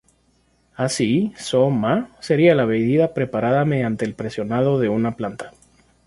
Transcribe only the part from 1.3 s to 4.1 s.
"saw-ma" sería la bebida preparada mediante